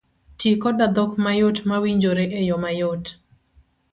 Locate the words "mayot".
1.23-1.57, 2.63-3.05